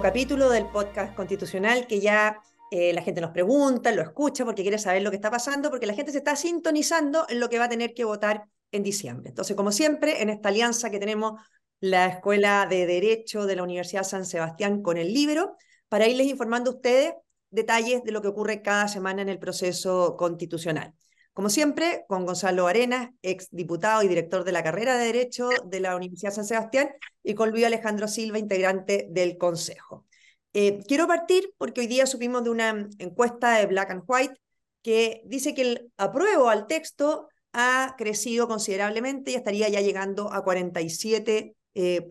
[0.00, 4.78] capítulo del podcast constitucional que ya eh, la gente nos pregunta, lo escucha porque quiere
[4.78, 7.64] saber lo que está pasando, porque la gente se está sintonizando en lo que va
[7.64, 9.30] a tener que votar en diciembre.
[9.30, 11.40] Entonces, como siempre, en esta alianza que tenemos
[11.80, 15.56] la Escuela de Derecho de la Universidad San Sebastián con el libro,
[15.88, 17.14] para irles informando a ustedes
[17.50, 20.94] detalles de lo que ocurre cada semana en el proceso constitucional.
[21.36, 25.80] Como siempre, con Gonzalo Arenas, ex diputado y director de la carrera de Derecho de
[25.80, 26.88] la Universidad San Sebastián,
[27.22, 30.06] y con Luis Alejandro Silva, integrante del Consejo.
[30.54, 34.34] Eh, quiero partir porque hoy día supimos de una encuesta de Black and White
[34.80, 40.42] que dice que el apruebo al texto ha crecido considerablemente y estaría ya llegando a
[40.42, 41.54] 47%.
[41.74, 42.08] Eh,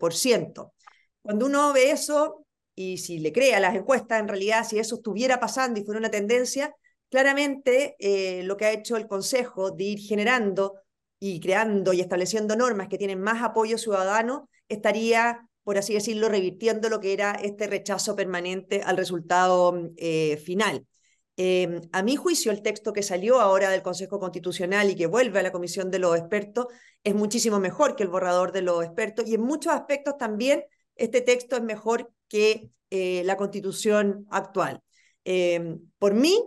[1.20, 2.46] Cuando uno ve eso,
[2.76, 5.98] y si le cree a las encuestas, en realidad, si eso estuviera pasando y fuera
[5.98, 6.72] una tendencia,
[7.10, 10.74] claramente eh, lo que ha hecho el Consejo de ir generando
[11.18, 16.88] y creando y estableciendo normas que tienen más apoyo ciudadano, estaría por así decirlo, revirtiendo
[16.88, 20.86] lo que era este rechazo permanente al resultado eh, final.
[21.36, 25.40] Em, a mi juicio, el texto que salió ahora del Consejo Constitucional y que vuelve
[25.40, 26.66] a la Comisión de los Expertos
[27.02, 30.62] es muchísimo mejor que el borrador de los expertos y en muchos aspectos también
[30.94, 34.80] este texto es mejor que eh, la Constitución actual.
[35.98, 36.44] Por mí,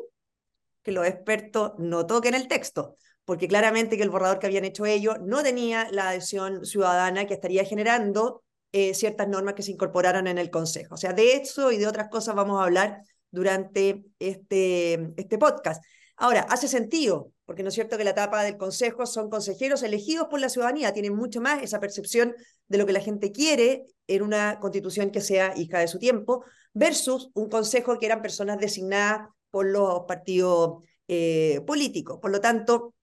[0.89, 4.87] que los expertos no toquen el texto, porque claramente que el borrador que habían hecho
[4.87, 10.25] ellos no tenía la adhesión ciudadana que estaría generando eh, ciertas normas que se incorporaron
[10.25, 10.95] en el Consejo.
[10.95, 15.83] O sea, de eso y de otras cosas vamos a hablar durante este, este podcast.
[16.17, 20.27] Ahora, hace sentido, porque no es cierto que la etapa del Consejo son consejeros elegidos
[20.27, 22.33] por la ciudadanía, tienen mucho más esa percepción
[22.67, 26.43] de lo que la gente quiere en una constitución que sea hija de su tiempo,
[26.73, 32.19] versus un Consejo que eran personas designadas por los partidos eh, políticos.
[32.21, 32.93] Por lo tanto,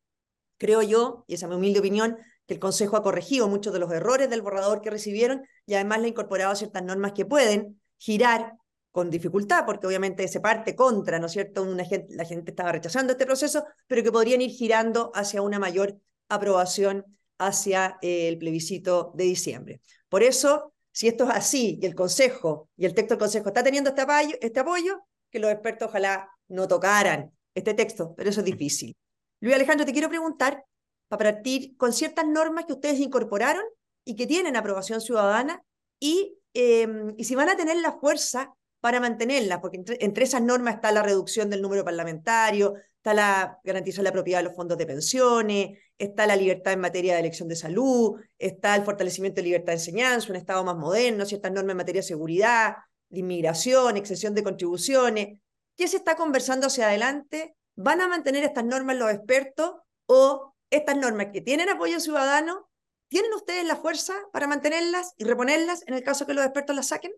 [0.58, 2.16] creo yo, y esa es mi humilde opinión,
[2.46, 6.00] que el Consejo ha corregido muchos de los errores del borrador que recibieron y además
[6.00, 8.52] le ha incorporado ciertas normas que pueden girar
[8.92, 11.66] con dificultad, porque obviamente se parte contra, ¿no es cierto?
[11.66, 17.04] La gente estaba rechazando este proceso, pero que podrían ir girando hacia una mayor aprobación
[17.38, 19.80] hacia eh, el plebiscito de diciembre.
[20.08, 23.62] Por eso, si esto es así y el Consejo y el texto del Consejo está
[23.62, 25.00] teniendo este apoyo, este apoyo
[25.30, 28.96] que los expertos ojalá no tocaran este texto, pero eso es difícil.
[29.40, 30.64] Luis Alejandro, te quiero preguntar
[31.08, 33.64] para partir con ciertas normas que ustedes incorporaron
[34.04, 35.62] y que tienen aprobación ciudadana
[36.00, 40.76] y, em, y si van a tener la fuerza para mantenerlas, porque entre, esas normas
[40.76, 44.78] está la reducción del número parlamentario, está la garantización de la propiedad de los fondos
[44.78, 49.44] de pensiones, está la libertad en materia de elección de salud, está el fortalecimiento de
[49.44, 52.76] libertad de enseñanza, un Estado más moderno, ciertas normas en materia de seguridad,
[53.08, 55.38] de inmigración, exención de contribuciones.
[55.76, 57.56] ¿Qué se está conversando hacia adelante?
[57.74, 59.72] ¿Van a mantener estas normas los expertos
[60.06, 62.68] o estas normas que tienen apoyo ciudadano,
[63.08, 66.88] ¿tienen ustedes la fuerza para mantenerlas y reponerlas en el caso que los expertos las
[66.88, 67.12] saquen?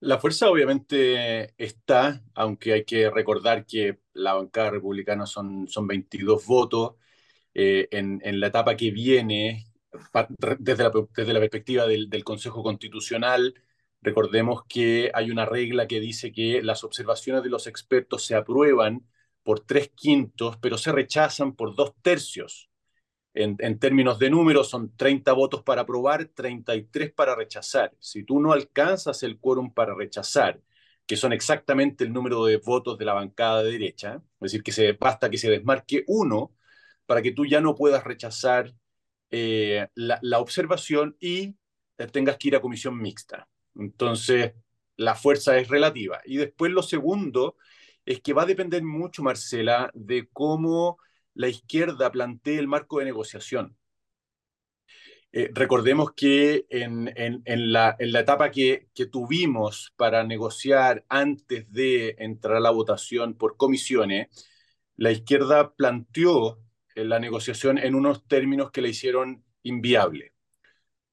[0.00, 6.44] La fuerza obviamente está, aunque hay que recordar que la bancada republicana son, son 22
[6.46, 6.96] votos.
[7.54, 9.66] Eh, en, en, la etapa que viene,
[10.58, 13.54] desde la, desde la perspectiva del, del, Consejo Constitucional,
[14.04, 19.06] recordemos que hay una regla que dice que las observaciones de los expertos se aprueban
[19.42, 22.70] por tres quintos, pero se rechazan por dos tercios.
[23.34, 27.92] En, términos de números, son 30 votos para aprobar, 33 para rechazar.
[27.98, 30.60] Si tú no alcanzas el quórum para rechazar,
[31.06, 34.72] que son exactamente el número de votos de la bancada de derecha, es decir, que
[34.72, 36.54] se, basta que se desmarque uno
[37.06, 38.72] para que tú ya no puedas rechazar
[39.30, 41.56] eh, la, la, observación y
[42.12, 43.48] tengas que ir a comisión mixta.
[43.76, 44.54] Entonces,
[44.96, 46.20] la fuerza es relativa.
[46.24, 47.56] Y después lo segundo
[48.04, 50.98] es que va a depender mucho, Marcela, de cómo
[51.34, 53.76] la izquierda plantee el marco de negociación.
[55.36, 57.12] Eh, recordemos que en,
[57.72, 64.28] la, etapa que, tuvimos para negociar antes de entrar a la votación por comisiones,
[64.96, 66.60] la izquierda planteó
[66.94, 70.34] eh, la negociación en unos términos que la hicieron inviable,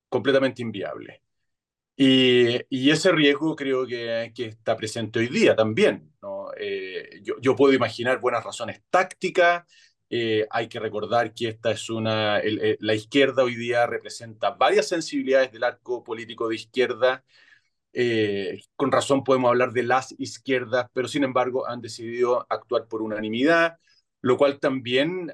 [0.08, 1.21] completamente inviable.
[1.96, 6.12] Y, ese riesgo creo que, que, está presente hoy día también.
[6.22, 6.50] ¿no?
[6.58, 9.64] Eh, yo, puedo imaginar buenas razones tácticas.
[10.10, 12.40] Eh, hay que recordar que esta es una.
[12.40, 17.24] Eh, la izquierda hoy día representa varias sensibilidades del arco político de izquierda.
[18.76, 23.78] con razón podemos hablar de las izquierdas, pero sin embargo han decidido actuar por unanimidad,
[24.22, 25.32] lo cual también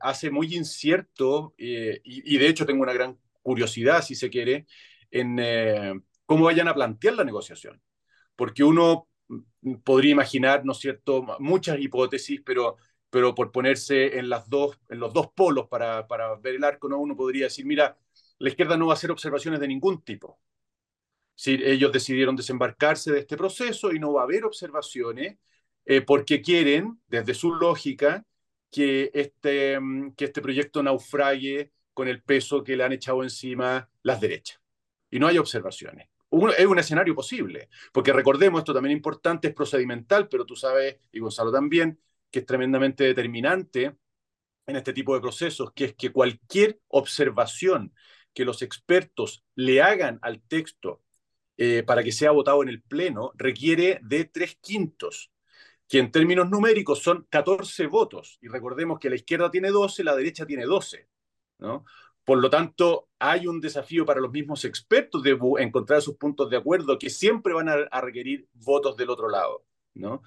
[0.00, 4.66] hace muy incierto, y, y de hecho tengo una gran curiosidad, si se quiere,
[5.12, 5.94] en eh,
[6.26, 7.80] cómo vayan a plantear la negociación.
[8.34, 9.08] Porque uno
[9.84, 12.76] podría imaginar, ¿no es cierto?, muchas hipótesis, pero,
[13.10, 16.88] pero por ponerse en, las dos, en los dos polos para, para ver el arco,
[16.88, 16.98] ¿no?
[16.98, 17.96] uno podría decir, mira,
[18.38, 20.40] la izquierda no va a hacer observaciones de ningún tipo.
[21.34, 25.38] Si ellos decidieron desembarcarse de este proceso y no va a haber observaciones
[25.84, 28.24] eh, porque quieren, desde su lógica,
[28.70, 33.88] que este, mm, que este proyecto naufrague con el peso que le han echado encima
[34.02, 34.61] las derechas.
[35.12, 36.08] Y no hay observaciones.
[36.58, 40.96] es un escenario posible, porque recordemos, esto también es importante, es procedimental, pero tú sabes,
[41.12, 42.00] y Gonzalo también,
[42.30, 43.94] que es tremendamente determinante
[44.66, 47.94] en este tipo de procesos, que es que cualquier observación
[48.32, 51.02] que los expertos le hagan al texto
[51.58, 55.30] eh, para que sea votado en el Pleno requiere de tres quintos,
[55.86, 58.38] que en términos numéricos son 14 votos.
[58.40, 61.06] Y recordemos que la izquierda tiene 12, la derecha tiene 12.
[61.58, 61.84] ¿no?
[62.24, 66.56] Por lo tanto, hay un desafío para los mismos expertos de encontrar sus puntos de
[66.56, 69.64] acuerdo que siempre van a, requerir votos del otro lado.
[69.94, 70.22] ¿no?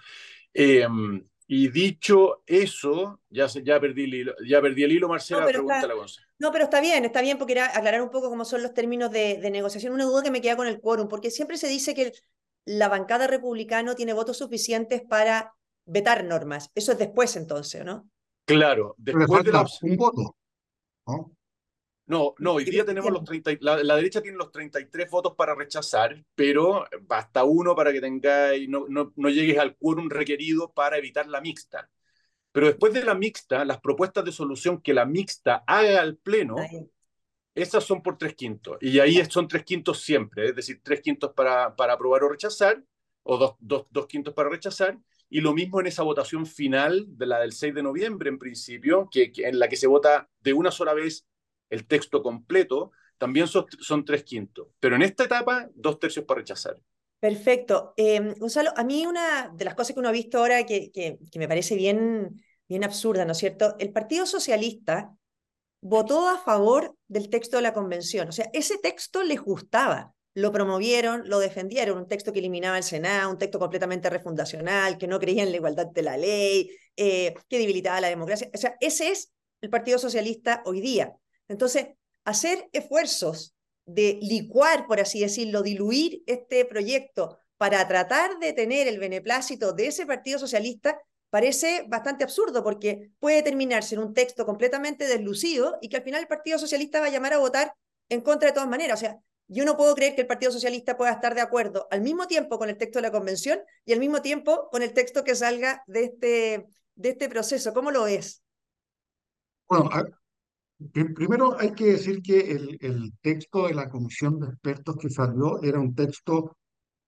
[0.53, 5.47] Em, y dicho eso, ya, ya, perdí, el hilo, ya perdí el hilo, Marcela, no,
[5.47, 6.05] pregúntale a
[6.39, 9.11] No, pero está bien, está bien porque era aclarar un poco cómo son los términos
[9.11, 9.93] de, negociación.
[9.93, 12.13] Una duda que me queda con el quórum, porque siempre se dice que
[12.65, 15.53] la bancada republicana tiene votos suficientes para
[15.85, 16.71] vetar normas.
[16.73, 18.09] Eso es después entonces, ¿no?
[18.45, 19.51] Claro, después de
[19.83, 20.35] un voto.
[21.07, 21.31] ¿no?
[22.07, 26.23] No, no, hoy día tenemos los 30, la, derecha tiene los 33 votos para rechazar,
[26.35, 31.27] pero basta uno para que tengáis, no, no, no llegues al quórum requerido para evitar
[31.27, 31.89] la mixta.
[32.51, 36.55] Pero después de la mixta, las propuestas de solución que la mixta haga al Pleno,
[37.55, 38.77] esas son por tres quintos.
[38.81, 42.83] Y ahí son tres quintos siempre, es decir, tres quintos para, para aprobar o rechazar,
[43.23, 44.97] o dos, dos, dos quintos para rechazar,
[45.27, 49.09] y lo mismo en esa votación final de la del 6 de noviembre, en principio,
[49.11, 51.25] que, en la que se vota de una sola vez
[51.69, 54.67] el texto completo, también son, son tres quintos.
[54.79, 56.77] Pero en esta etapa, dos tercios para rechazar.
[57.19, 57.93] Perfecto.
[57.97, 61.17] Eh, Gonzalo, a mí una de las cosas que uno ha visto ahora que, que,
[61.31, 63.75] que, me parece bien, bien absurda, ¿no es cierto?
[63.79, 65.15] El Partido Socialista
[65.81, 68.27] votó a favor del texto de la convención.
[68.29, 72.83] O sea, ese texto les gustaba lo promovieron, lo defendieron, un texto que eliminaba el
[72.83, 77.33] Senado, un texto completamente refundacional, que no creía en la igualdad de la ley, eh,
[77.49, 78.49] que debilitaba la democracia.
[78.53, 79.31] O sea, ese es
[79.61, 81.13] el Partido Socialista hoy día.
[81.47, 81.87] Entonces,
[82.23, 83.55] hacer esfuerzos
[83.85, 89.87] de licuar, por así decirlo, diluir este proyecto para tratar de tener el beneplácito de
[89.87, 90.99] ese Partido Socialista
[91.29, 96.21] parece bastante absurdo porque puede terminarse en un texto completamente deslucido y que al final
[96.21, 97.73] el Partido Socialista va a llamar a votar
[98.09, 98.99] en contra de todas maneras.
[98.99, 102.01] O sea, yo no puedo creer que el Partido Socialista pueda estar de acuerdo al
[102.01, 105.23] mismo tiempo con el texto de la convención y al mismo tiempo con el texto
[105.23, 106.65] que salga de este,
[106.95, 107.73] de este proceso.
[107.73, 108.41] ¿Cómo lo ves?
[109.67, 109.89] Bueno,
[110.93, 115.61] primero hay que decir que el, el, texto de la comisión de expertos que salió
[115.63, 116.57] era un texto,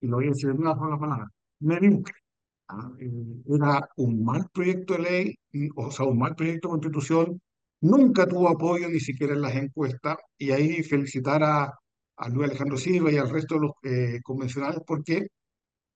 [0.01, 1.27] y lo voy a decir en una sola palabra,
[1.59, 2.13] mediocre.
[2.69, 2.91] ¿ah?
[2.99, 5.35] Eh, era un mal proyecto de ley,
[5.75, 7.41] o sea, un mal proyecto de constitución,
[7.81, 11.73] nunca tuvo apoyo ni siquiera en las encuestas, y ahí felicitar a
[12.17, 15.27] a Luis Alejandro Silva y al resto de los eh, convencionales, porque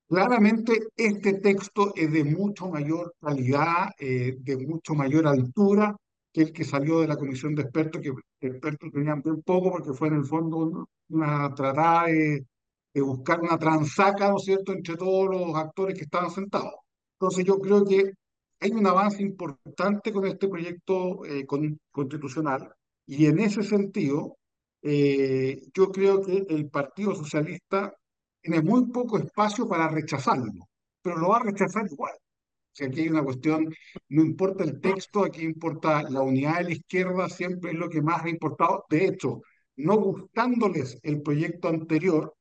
[0.08, 5.96] claramente este texto es de mucho mayor calidad, eh, de mucho mayor altura
[6.32, 9.94] que el que salió de la comisión de expertos, que expertos tenían bien poco, porque
[9.94, 12.46] fue en el fondo una tratada de,
[12.96, 16.74] buscar una transaca, ¿no es cierto?, entre todos los actores que estaban sentados.
[17.20, 18.12] Entonces yo creo que
[18.60, 21.46] hay un avance importante con este proyecto eh,
[21.92, 22.74] constitucional
[23.06, 24.38] y en ese sentido
[24.82, 27.94] eh, yo creo que el Partido Socialista
[28.42, 30.68] tiene muy poco espacio para rechazarlo,
[31.02, 32.14] pero lo va a rechazar igual.
[32.74, 33.74] Sea, aquí hay una cuestión,
[34.10, 38.02] no importa el texto, aquí importa la unidad de la izquierda, siempre es lo que
[38.02, 38.86] más ha importado.
[38.90, 39.42] De hecho,
[39.78, 42.34] no gustándoles el proyecto anterior,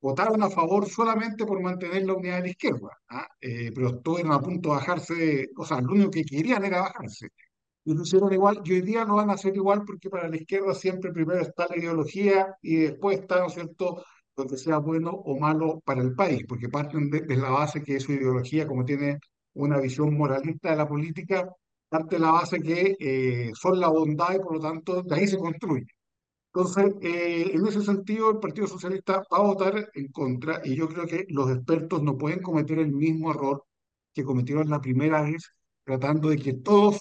[0.00, 3.26] votaron a favor solamente por mantener la unidad de la izquierda, ¿ah?
[3.40, 7.28] eh, pero estuvieron a punto de bajarse, o sea, lo único que querían era bajarse
[7.84, 10.36] y lo hicieron igual, y hoy día no van a hacer igual porque para la
[10.36, 14.04] izquierda siempre primero está la ideología y después está, ¿no es cierto?,
[14.36, 17.96] lo que sea bueno o malo para el país, porque parten de, la base que
[17.96, 19.18] es su ideología, como tiene
[19.54, 21.48] una visión moralista de la política,
[21.88, 25.26] parte de la base que eh, son la bondad y por lo tanto de ahí
[25.26, 25.86] se construye.
[26.54, 30.88] Entonces, eh, en ese sentido, el Partido Socialista va a votar en contra y yo
[30.88, 33.64] creo que los expertos no pueden cometer el mismo error
[34.12, 35.50] que cometieron la primera vez,
[35.84, 37.00] tratando de que todos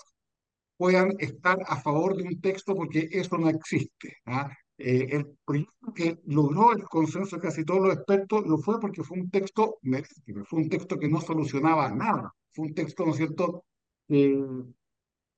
[0.77, 4.17] puedan estar a favor de un texto porque eso no existe.
[4.25, 4.49] ¿ah?
[4.77, 9.03] Eh, el proyecto que logró el consenso de casi todos los expertos lo fue porque
[9.03, 9.77] fue un texto
[10.45, 13.63] fue un texto que no solucionaba nada, fue un texto, ¿no es cierto?,
[14.07, 14.33] que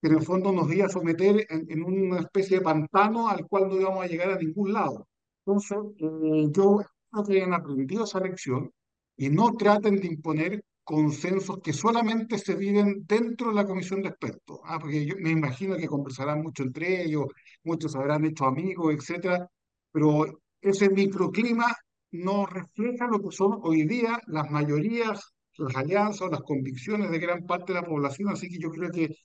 [0.10, 3.80] en el fondo nos iba a someter en, una especie de pantano al cual no
[3.80, 5.08] íbamos a llegar a ningún lado.
[5.46, 8.72] Entonces, eh, yo creo que hayan aprendido esa lección
[9.16, 14.10] y no traten de imponer consensos que solamente se viven dentro de la comisión de
[14.10, 14.60] expertos.
[14.66, 17.28] Ah, porque yo me imagino que conversarán mucho entre ellos,
[17.64, 19.50] muchos habrán hecho amigos, etcétera,
[19.92, 20.26] pero
[20.62, 21.74] ese microclima
[22.12, 27.46] no refleja lo que son hoy día las mayorías, las alianzas, las convicciones de gran
[27.46, 29.16] parte de la población, así que yo creo que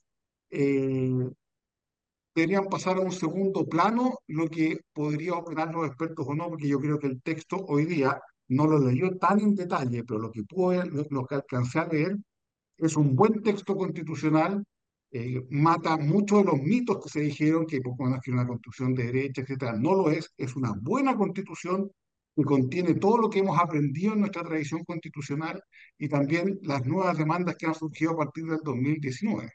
[0.51, 1.11] eh,
[2.35, 6.69] deberían pasar a un segundo plano lo que podría opinar los expertos o no, porque
[6.69, 10.31] yo creo que el texto hoy día no lo leyó tan en detalle, pero lo
[10.31, 12.17] que pude, lo que alcancé a leer
[12.77, 14.65] es un buen texto constitucional,
[15.11, 18.95] eh, mata muchos de los mitos que se dijeron que poco menos que una constitución
[18.95, 19.73] de derecha, etcétera.
[19.73, 21.91] No lo es, es una buena constitución
[22.39, 25.61] que contiene todo lo que hemos aprendido en nuestra tradición constitucional
[25.99, 29.53] y también las nuevas demandas que han surgido a partir del 2019.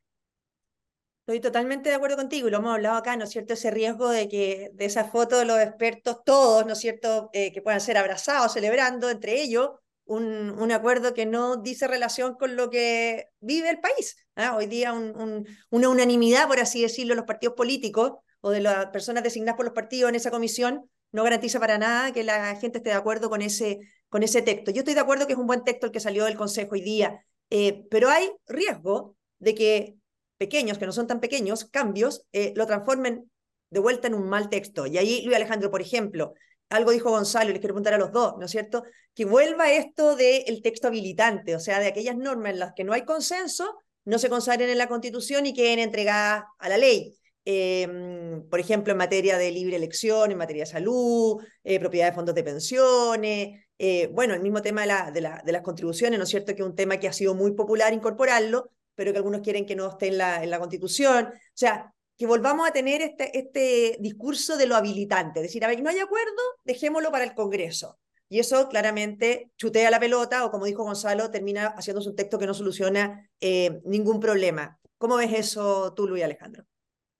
[1.26, 3.54] Estoy totalmente de acuerdo contigo y lo hemos hablado acá, ¿no es cierto?
[3.54, 7.54] Ese riesgo de que de esa foto de los expertos, todos, ¿no es cierto?, eh,
[7.54, 9.70] que puedan ser abrazados, celebrando entre ellos
[10.04, 14.18] un, un, acuerdo que no dice relación con lo que vive el país.
[14.36, 14.58] ¿ah?
[14.58, 19.24] Hoy día un, una unanimidad, por así decirlo, los partidos políticos o de las personas
[19.24, 22.90] designadas por los partidos en esa comisión no garantiza para nada que la gente esté
[22.90, 23.80] de acuerdo con ese,
[24.10, 24.72] con ese texto.
[24.72, 26.82] Yo estoy de acuerdo que es un buen texto el que salió del Consejo hoy
[26.82, 29.96] día, eh, pero hay riesgo de que
[30.38, 33.32] pequeños, que no son tan pequeños, cambios, eh, lo transformen
[33.70, 34.88] de vuelta en un mal texto.
[34.88, 36.34] Y ahí, Luis Alejandro, por ejemplo,
[36.70, 38.84] algo dijo Gonzalo, les quiero preguntar a los dos, ¿no es cierto?
[39.14, 42.94] Que vuelva esto del texto habilitante, o sea, de aquellas normas en las que no
[42.94, 47.16] hay consenso, no se consagren en la Constitución y queden entregadas a la ley.
[47.46, 52.14] Em, por ejemplo, en materia de libre elección, en materia de salud, eh, propiedad de
[52.14, 56.18] fondos de pensiones, eh, bueno, el mismo tema de, la, de, la, de, las contribuciones,
[56.18, 56.56] ¿no es cierto?
[56.56, 59.76] Que es un tema que ha sido muy popular incorporarlo, pero que algunos quieren que
[59.76, 61.26] no esté en la, en la Constitución.
[61.28, 65.68] O sea, que volvamos a tener este, este discurso de lo habilitante, es decir, a
[65.68, 68.00] ver, no hay acuerdo, dejémoslo para el Congreso.
[68.30, 72.48] Y eso claramente chutea la pelota o, como dijo Gonzalo, termina haciéndose un texto que
[72.48, 74.80] no soluciona eh, ningún problema.
[74.98, 76.66] ¿Cómo ves eso tú, Luis Alejandro?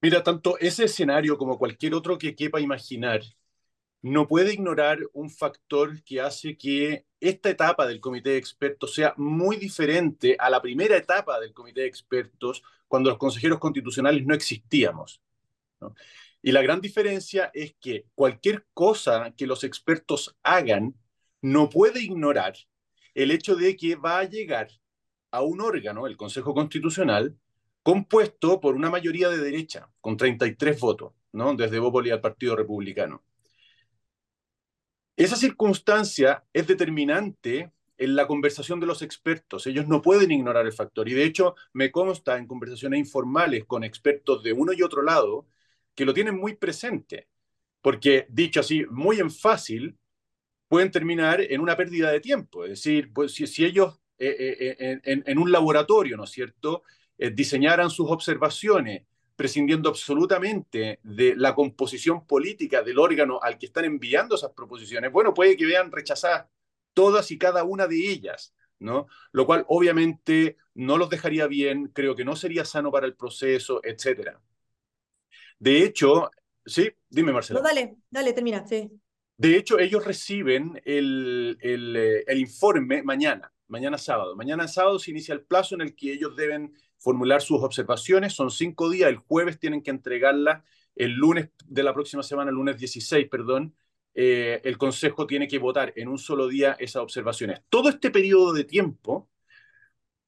[0.04, 3.22] Mira, tanto ese escenario como cualquier otro que quepa imaginar
[4.02, 9.14] no puede ignorar un factor que hace que esta etapa del comité de expertos sea
[9.16, 14.36] muy diferente a la primera etapa del comité de expertos cuando los consejeros constitucionales no
[14.36, 15.22] existíamos.
[16.42, 20.96] Y la gran diferencia es que cualquier cosa que los expertos hagan
[21.42, 22.56] no puede ignorar
[23.14, 24.68] el hecho de que va a llegar
[25.32, 27.38] a un órgano, el Consejo Constitucional,
[27.84, 31.54] compuesto por una mayoría de derecha, con 33 votos, ¿no?
[31.54, 33.24] desde Bópoli al Partido Republicano.
[35.16, 39.68] Esa circunstancia es determinante en la conversación de los expertos.
[39.68, 41.08] Ellos no pueden ignorar el factor.
[41.08, 45.46] Y de hecho, me consta en conversaciones informales con expertos de uno y otro lado
[45.94, 47.28] que lo tienen muy presente.
[47.82, 49.98] Porque, dicho así, muy en fácil,
[50.68, 52.64] pueden terminar en una pérdida de tiempo.
[52.64, 56.32] Es decir, pues, si, si ellos eh, eh, eh en, en, un laboratorio, ¿no es
[56.32, 56.84] cierto?,
[57.24, 59.04] eh, diseñaran sus observaciones
[59.38, 65.34] prescindiendo absolutamente de la composición política del órgano al que están enviando esas proposiciones, bueno,
[65.34, 66.48] puede que vean rechazadas
[66.94, 69.08] todas y cada una de ellas, ¿no?
[69.32, 73.80] Lo cual obviamente no los dejaría bien, creo que no sería sano para el proceso,
[73.84, 74.42] etcétera.
[75.58, 76.30] De hecho,
[76.66, 77.62] sí, dime Marcelo.
[77.62, 78.92] No, dale, dale, termina, sí.
[79.38, 84.36] De hecho, ellos reciben el, el, eh, el informe mañana, mañana sábado.
[84.36, 88.34] Mañana sábado se inicia el plazo en el que ellos deben formular sus observaciones.
[88.34, 90.64] Son cinco días, el jueves tienen que entregarla,
[90.96, 93.76] el lunes de la próxima semana, el lunes 16, perdón,
[94.16, 97.62] eh, el Consejo tiene que votar en un solo día esas observaciones.
[97.68, 99.28] Todo este periodo de tiempo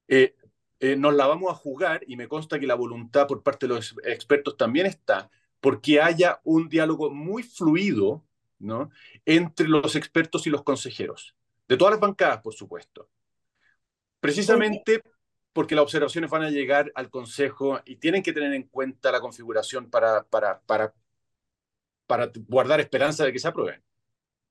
[0.10, 0.36] eh,
[0.82, 3.76] eh, nos la vamos a jugar y me consta que la voluntad por parte de
[3.76, 5.30] los expertos también está,
[5.62, 8.26] porque haya un diálogo muy fluido
[8.60, 8.90] ¿no?
[9.26, 11.36] entre los expertos y los consejeros,
[11.70, 13.08] de todas las bancadas, por supuesto.
[14.20, 15.02] Precisamente
[15.56, 19.22] porque las observaciones van a llegar al Consejo y tienen que tener en cuenta la
[19.22, 20.94] configuración para, para, para,
[22.06, 23.82] para guardar esperanza de que se aprueben.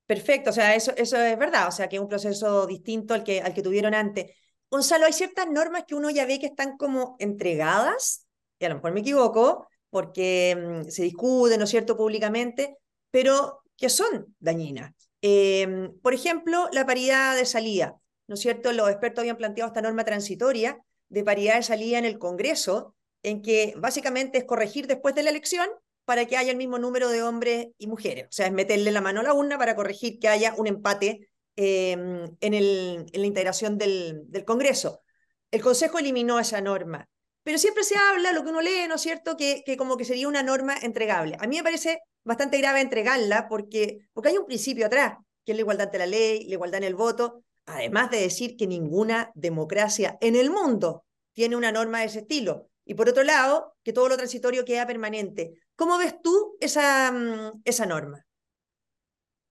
[0.06, 3.22] Perfecto, o sea, eso, eso es verdad, o sea, que es un proceso distinto al
[3.22, 4.30] que, al que tuvieron antes.
[4.70, 8.26] Gonzalo, hay ciertas normas que uno ya ve que están como entregadas,
[8.58, 10.56] y a lo mejor me equivoco, porque
[10.86, 12.78] mm, se discuten, ¿no es cierto?, públicamente,
[13.10, 14.94] pero que son dañinas.
[15.20, 17.94] Eh, por ejemplo, la paridad de salida,
[18.26, 18.72] ¿no es cierto?
[18.72, 20.82] Los expertos habían planteado esta norma transitoria
[21.14, 25.30] de paridad de salida en el Congreso, en que básicamente es corregir después de la
[25.30, 25.68] elección
[26.04, 28.24] para que haya el mismo número de hombres y mujeres.
[28.24, 31.30] O sea, es meterle la mano a la urna para corregir que haya un empate
[31.56, 35.02] eh, en, el, en, la integración del, del, Congreso.
[35.50, 37.08] El Consejo eliminó esa norma,
[37.42, 40.04] pero siempre se habla, lo que uno lee, ¿no es cierto?, que, que como que
[40.04, 41.36] sería una norma entregable.
[41.40, 45.56] A mí me parece bastante grave entregarla porque, porque hay un principio atrás, que es
[45.56, 49.30] la igualdad ante la ley, la igualdad en el voto, además de decir que ninguna
[49.34, 52.68] democracia en el mundo tiene una norma de ese estilo.
[52.84, 55.54] Y por otro lado, que todo lo transitorio queda permanente.
[55.74, 58.24] ¿Cómo ves tú esa, mm, esa norma?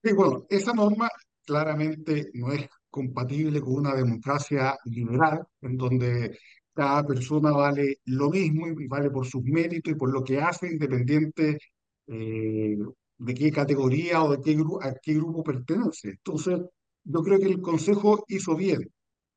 [0.02, 1.08] Sí, bueno, esa norma
[1.44, 6.38] claramente no es compatible con una democracia liberal, en donde
[6.72, 10.68] cada persona vale lo mismo y vale por sus méritos y por lo que hace,
[10.68, 11.58] independiente
[12.06, 12.76] eh,
[13.18, 16.10] de qué categoría o de qué, a qué grupo pertenece.
[16.10, 16.60] Entonces,
[17.04, 18.90] yo creo que el Consejo hizo bien.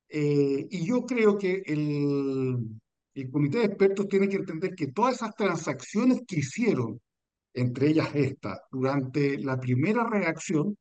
[0.10, 2.58] Eh, y yo creo que el,
[3.14, 7.02] el comité de expertos tiene que entender que todas esas transacciones que hicieron,
[7.54, 10.78] entre ellas esta, durante la primera reacción,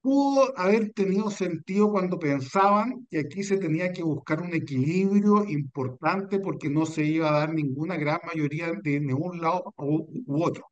[0.00, 6.38] pudo haber tenido sentido cuando pensaban que aquí se tenía que buscar un equilibrio importante
[6.40, 10.64] porque no se iba a dar ninguna gran mayoría de ningún lado u, otro.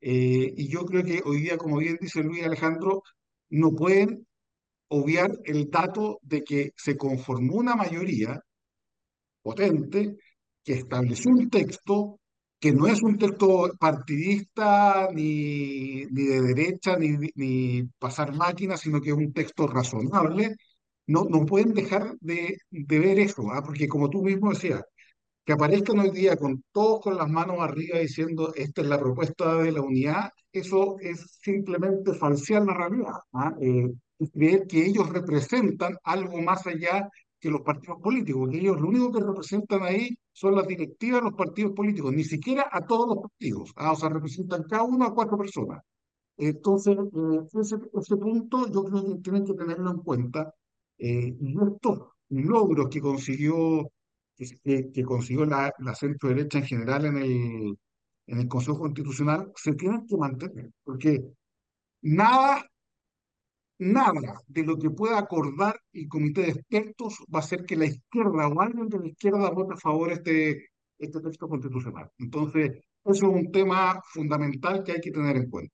[0.00, 3.02] Eh, y yo creo que hoy día, como bien dice Luis Alejandro,
[3.50, 4.26] no pueden
[4.88, 8.40] obviar el dato de que se conformó una mayoría
[9.42, 10.16] potente
[10.64, 12.20] que estableció un texto
[12.58, 19.00] que no es un texto partidista ni, ni de derecha ni, ni pasar máquinas, sino
[19.00, 20.56] que es un texto razonable,
[21.06, 23.62] no, no pueden dejar de, de ver eso, ¿ah?
[23.64, 24.82] porque como tú mismo decías,
[25.46, 29.62] que aparezcan hoy día con todos con las manos arriba diciendo esta es la propuesta
[29.62, 33.14] de la unidad, eso es simplemente falsear la realidad.
[33.32, 33.54] ¿ah?
[33.60, 33.92] Eh,
[34.32, 39.12] creer que ellos representan algo más allá que los partidos políticos, que ellos lo único
[39.12, 43.18] que representan ahí son las directivas de los partidos políticos, ni siquiera a todos los
[43.18, 45.80] partidos, ah, o sea, representan cada uno a cuatro personas.
[46.38, 50.52] Entonces, eh, ese, ese, punto yo creo que tienen que tenerlo en cuenta.
[50.98, 52.00] Eh, y estos
[52.30, 53.90] logros que consiguió,
[54.36, 57.78] que, que consiguió la, la centro derecha en general en el,
[58.26, 61.22] en el Consejo Constitucional se tienen que mantener, porque
[62.02, 62.64] nada
[63.78, 67.86] nada de lo que pueda acordar el comité de expertos va a hacer que la
[67.86, 72.10] izquierda o alguien de la izquierda vote a favor de este, este texto constitucional.
[72.18, 72.70] Entonces,
[73.04, 75.72] eso es un tema fundamental que hay que tener en cuenta.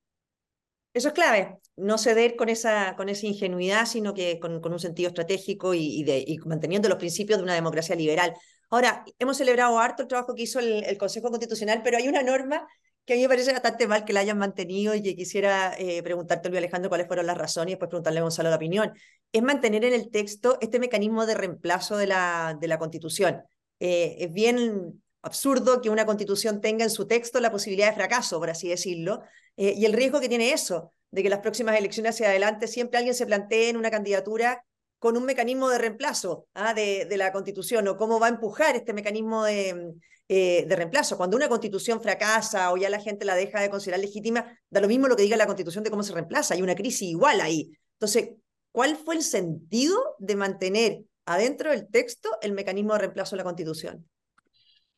[0.94, 4.78] Eso es clave, no ceder con esa, con esa ingenuidad, sino que con, con un
[4.78, 8.34] sentido estratégico y, de, y, manteniendo los principios de una democracia liberal.
[8.72, 12.66] Ahora, hemos celebrado harto el trabajo que hizo el, Consejo Constitucional, pero hay una norma
[13.04, 16.48] que a mí me parece bastante mal que la hayan mantenido y quisiera eh, preguntarte,
[16.48, 18.90] Luis Alejandro, cuáles fueron las razones y después preguntarle a Gonzalo la opinión,
[19.30, 23.42] es mantener en el texto este mecanismo de reemplazo de la, de la Constitución.
[23.78, 28.38] Eh, es bien absurdo que una Constitución tenga en su texto la posibilidad de fracaso,
[28.38, 29.20] por así decirlo,
[29.58, 32.96] eh, y el riesgo que tiene eso, de que las próximas elecciones hacia adelante siempre
[32.96, 34.64] alguien se plantee en una candidatura
[35.02, 36.74] con un mecanismo de reemplazo ¿ah?
[36.74, 39.94] de, la Constitución o cómo va a empujar este mecanismo de,
[40.28, 41.16] eh, de reemplazo.
[41.16, 44.86] Cuando una constitución fracasa o ya la gente la deja de considerar legítima, da lo
[44.86, 46.54] mismo lo que diga la constitución de cómo se reemplaza.
[46.54, 47.72] Hay una crisis igual ahí.
[47.94, 48.34] Entonces,
[48.70, 53.44] ¿cuál fue el sentido de mantener adentro del texto el mecanismo de reemplazo de la
[53.44, 54.08] constitución?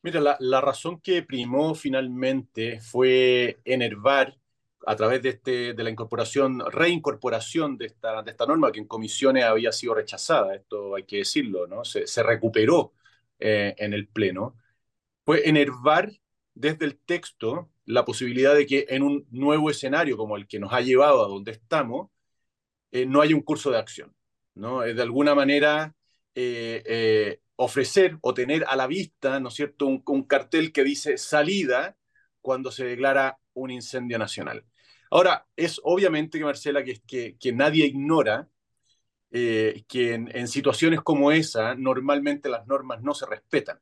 [0.03, 4.37] Mira, la razón que primó finalmente fue enervar
[4.85, 8.87] a través de, este, de la incorporación, reincorporación de esta, de esta norma que en
[8.87, 11.83] comisiones había sido rechazada, esto hay que decirlo, ¿no?
[11.85, 12.93] Se, se recuperó
[13.39, 14.55] eh, en el Pleno
[15.25, 16.11] fue enervar
[16.53, 20.73] desde el texto la posibilidad de que en un nuevo escenario como el que nos
[20.73, 22.09] ha llevado a donde estamos,
[22.91, 24.15] eh, no haya un curso de acción.
[24.55, 24.81] ¿no?
[24.81, 25.95] De alguna manera,
[26.35, 30.83] eh, eh, ofrecer o tener a la vista, ¿no es cierto?, un, un, cartel que
[30.83, 31.97] dice salida
[32.41, 34.65] cuando se declara un incendio nacional.
[35.11, 38.49] Ahora, es obviamente Marcela, que, que, que nadie ignora
[39.87, 43.79] que en, situaciones como esa, normalmente las normas no se respetan.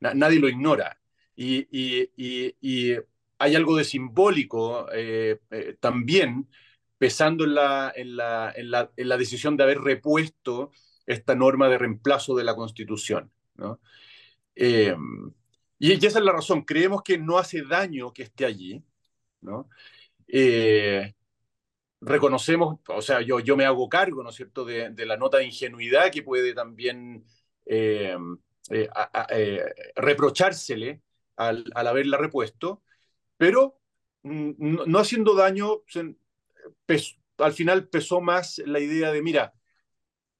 [0.00, 0.98] nadie lo ignora.
[1.36, 1.66] Y,
[3.40, 6.48] hay algo de simbólico eh, eh, también
[6.98, 10.72] pesando en la, decisión de haber repuesto
[11.06, 13.30] esta norma de reemplazo de la Constitución.
[14.56, 14.96] Eh,
[15.78, 16.62] y, esa es la razón.
[16.62, 18.82] Creemos que no hace daño que esté allí.
[19.40, 19.68] ¿No?
[22.00, 25.38] reconocemos, o sea, yo, yo me hago cargo, ¿no es cierto?, de, de la nota
[25.38, 27.24] de ingenuidad que puede también
[27.66, 28.16] eh,
[28.94, 29.64] a, eh,
[29.96, 31.02] reprochársele
[31.36, 32.82] al, al, haberla repuesto,
[33.36, 33.80] pero
[34.22, 35.82] mm, no, haciendo daño,
[37.38, 39.54] al final pesó más la idea de, mira,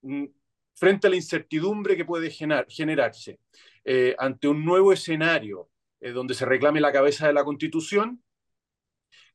[0.02, 0.26] mm,
[0.74, 3.40] frente a la incertidumbre que puede generar, generarse
[3.84, 8.22] eh, ante un nuevo escenario eh, donde se reclame la cabeza de la Constitución,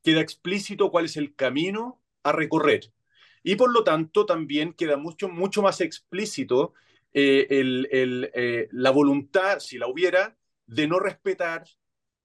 [0.04, 2.92] queda explícito cuál es el camino a recorrer.
[3.42, 6.74] Y por lo tanto también queda mucho, mucho más explícito
[7.12, 10.36] eh, eh, la voluntad, si la hubiera,
[10.66, 11.64] de no respetar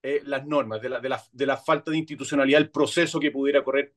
[0.04, 3.32] eh, las normas, de la, de, la, de la, falta de institucionalidad, el proceso que
[3.32, 3.94] pudiera correr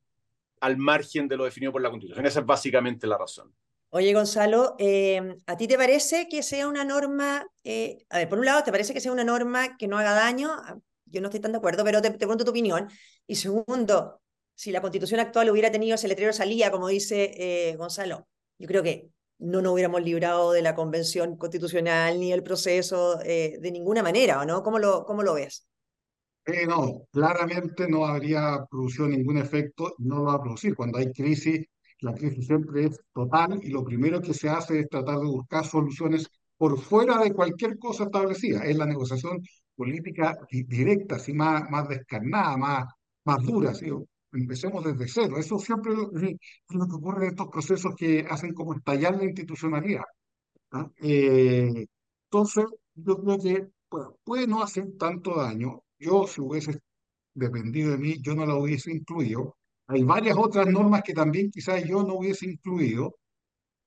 [0.60, 2.26] al margen de lo definido por la Constitución.
[2.26, 3.52] Esa es básicamente la razón.
[3.90, 8.46] Oye, Gonzalo, eh, ¿a ti te parece que sea una norma, a ver, por un
[8.46, 10.50] lado, ¿te parece que sea una norma que no haga daño?
[11.12, 12.88] Yo no estoy tan de acuerdo, pero te, pregunto tu opinión.
[13.26, 14.20] Y segundo,
[14.54, 18.26] si la constitución actual hubiera tenido ese letrero salía, como dice eh, Gonzalo,
[18.58, 23.58] yo creo que no nos hubiéramos librado de la convención constitucional ni el proceso eh,
[23.60, 24.62] de ninguna manera, ¿o no?
[24.62, 25.66] ¿Cómo lo, cómo lo ves?
[26.46, 30.74] Eh, no, claramente no habría producido ningún efecto, no lo va a producir.
[30.74, 31.66] Cuando hay crisis,
[32.00, 35.64] la crisis siempre es total y lo primero que se hace es tratar de buscar
[35.64, 38.64] soluciones por fuera de cualquier cosa establecida.
[38.64, 39.40] Es la negociación
[39.74, 42.84] política directa, así más, más descarnada, más,
[43.24, 43.74] más dura.
[43.74, 43.86] ¿sí?
[44.32, 45.38] Empecemos desde cero.
[45.38, 50.04] Eso siempre es lo que ocurre en estos procesos que hacen como estallar la institucionalidad.
[50.72, 50.90] ¿ah?
[51.00, 51.86] Eh,
[52.24, 53.68] entonces, yo creo que
[54.24, 55.82] puede no hacer tanto daño.
[55.98, 56.80] Yo, si hubiese
[57.34, 59.56] dependido de mí, yo no la hubiese incluido.
[59.86, 63.16] Hay varias otras normas que también quizás yo no hubiese incluido,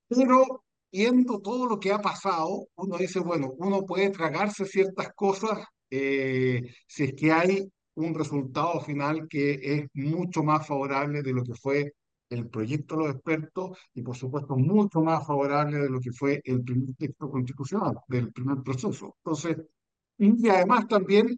[0.07, 5.65] pero viendo todo lo que ha pasado, uno dice, bueno, uno puede tragarse ciertas cosas
[5.89, 11.43] eh, si es que hay un resultado final que es mucho más favorable de lo
[11.43, 11.93] que fue
[12.29, 16.41] el proyecto de los expertos y por supuesto mucho más favorable de lo que fue
[16.43, 19.15] el primer texto constitucional del primer proceso.
[19.23, 19.57] Entonces,
[20.17, 21.37] y además también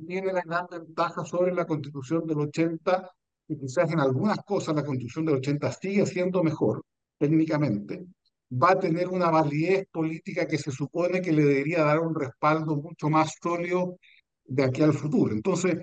[0.00, 3.10] tiene la gran ventaja sobre la constitución del 80,
[3.48, 6.82] y quizás en algunas cosas la constitución del 80 sigue siendo mejor
[7.18, 8.06] técnicamente,
[8.52, 12.76] va a tener una validez política que se supone que le debería dar un respaldo
[12.76, 13.98] mucho más sólido
[14.44, 15.32] de aquí al futuro.
[15.34, 15.76] Entonces,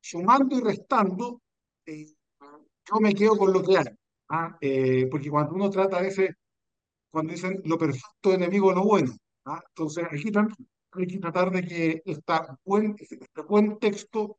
[0.00, 1.40] sumando y restando,
[1.86, 2.06] eh,
[2.88, 3.84] yo me quedo con lo que hay.
[4.30, 4.56] ¿ah?
[4.60, 6.30] Eh, porque cuando uno trata a veces,
[7.10, 9.12] cuando dicen lo perfecto enemigo lo bueno,
[9.44, 9.62] ¿ah?
[9.68, 10.30] entonces aquí
[10.92, 14.38] hay que tratar de que esta buen, este buen texto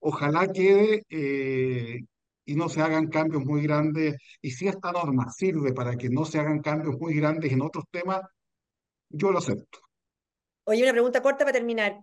[0.00, 2.04] ojalá quede eh,
[2.46, 4.16] y no se hagan cambios muy grandes.
[4.40, 7.84] Y si esta norma sirve para que no se hagan cambios muy grandes en otros
[7.90, 8.22] temas,
[9.10, 9.80] yo lo acepto.
[10.64, 12.00] Oye, una pregunta corta para terminar.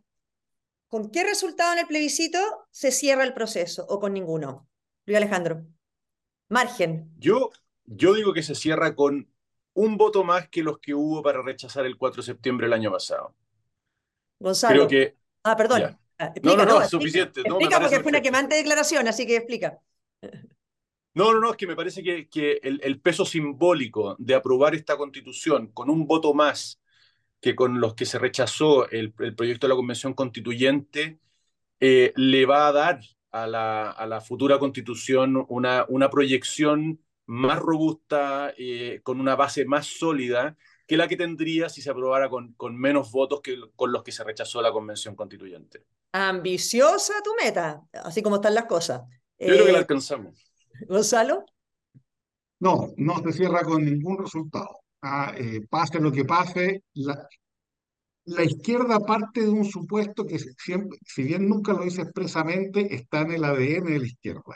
[0.89, 2.37] ¿Con qué resultado en el plebiscito
[2.69, 4.67] se cierra el proceso o con ninguno?
[5.05, 5.65] Luis Alejandro.
[6.49, 7.11] Margen.
[7.17, 7.49] Yo,
[7.85, 9.27] yo digo que se cierra con
[9.73, 12.91] un voto más que los que hubo para rechazar el 4 de septiembre del año
[12.91, 13.33] pasado.
[14.39, 14.87] Gonzalo.
[14.87, 15.17] Creo que.
[15.43, 15.97] Ah, perdón.
[16.19, 17.41] Ah, no, no, no, es suficiente.
[17.41, 19.79] Explica, porque fue una quemante declaración, así que explica.
[21.15, 24.73] No, no, no, es que me parece que, que el, el, peso simbólico de aprobar
[24.73, 26.81] esta constitución con un voto más
[27.39, 31.19] que con los que se rechazó el, el proyecto de la Convención Constituyente,
[31.79, 37.59] eh, le va a dar a la, a la futura constitución una, una proyección más
[37.59, 40.55] robusta, eh, con una base más sólida
[40.87, 44.11] que la que tendría si se aprobara con, con menos votos que con los que
[44.11, 45.83] se rechazó la Convención Constituyente.
[46.13, 49.01] Ambiciosa tu meta, así como están las cosas.
[49.39, 50.51] Yo creo que la eh, alcanzamos.
[50.87, 51.45] Gonzalo.
[52.59, 54.79] No, no se cierra con ningún resultado.
[55.01, 57.27] Ah, eh, pase lo que pase, la,
[58.25, 63.21] la izquierda parte de un supuesto que siempre, si bien nunca lo dice expresamente, está
[63.21, 64.55] en el ADN de la izquierda.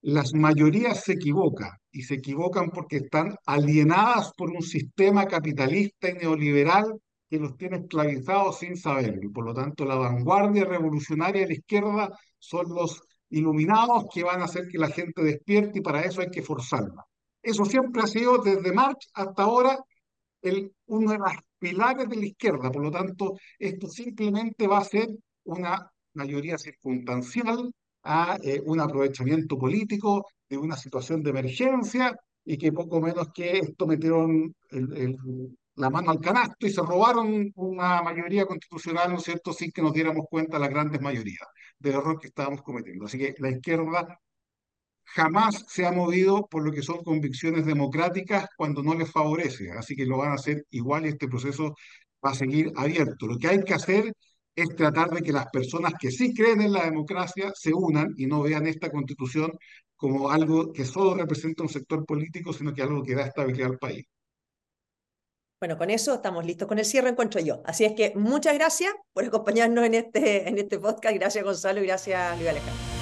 [0.00, 6.14] Las mayorías se equivocan y se equivocan porque están alienadas por un sistema capitalista y
[6.14, 9.22] neoliberal que los tiene esclavizados sin saberlo.
[9.22, 13.02] Y por lo tanto, la vanguardia revolucionaria de la izquierda son los
[13.38, 17.04] iluminados que van a hacer que la gente despierte y para eso hay que forzarla.
[17.42, 19.78] Eso siempre ha sido desde Marx hasta ahora
[20.86, 22.70] uno de los pilares de la izquierda.
[22.70, 25.08] Por lo tanto, esto simplemente va a ser
[25.44, 32.72] una mayoría circunstancial a eh, un aprovechamiento político de una situación de emergencia y que
[32.72, 35.16] poco menos que esto metieron el,
[35.76, 39.82] la mano al canasto y se robaron una mayoría constitucional, ¿no es cierto?, sin que
[39.82, 41.46] nos diéramos cuenta las grandes mayorías
[41.78, 43.06] del error que estábamos cometiendo.
[43.06, 44.20] Así que la izquierda
[45.04, 49.70] jamás se ha movido por lo que son convicciones democráticas cuando no les favorece.
[49.72, 51.74] Así que lo van a hacer igual y este proceso
[52.24, 53.26] va a seguir abierto.
[53.26, 54.12] Lo que hay que hacer
[54.54, 58.26] es tratar de que las personas que sí creen en la democracia se unan y
[58.26, 59.52] no vean esta constitución
[59.96, 63.78] como algo que solo representa un sector político, sino que algo que da estabilidad al
[63.78, 64.04] país.
[65.60, 67.62] Bueno, con eso estamos listos con el cierre, encuentro yo.
[67.64, 71.14] Así es que muchas gracias por acompañarnos en este, en este podcast.
[71.14, 72.93] Gracias, Gonzalo, y gracias, Luis Alejandro.